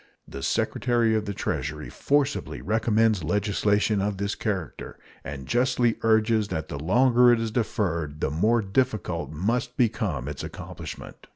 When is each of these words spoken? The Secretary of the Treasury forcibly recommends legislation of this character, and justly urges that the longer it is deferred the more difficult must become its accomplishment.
The 0.27 0.41
Secretary 0.41 1.13
of 1.13 1.25
the 1.25 1.33
Treasury 1.35 1.91
forcibly 1.91 2.59
recommends 2.59 3.23
legislation 3.23 4.01
of 4.01 4.17
this 4.17 4.33
character, 4.33 4.97
and 5.23 5.45
justly 5.47 5.97
urges 6.01 6.47
that 6.47 6.69
the 6.69 6.79
longer 6.79 7.31
it 7.31 7.39
is 7.39 7.51
deferred 7.51 8.19
the 8.19 8.31
more 8.31 8.63
difficult 8.63 9.29
must 9.29 9.77
become 9.77 10.27
its 10.27 10.43
accomplishment. 10.43 11.27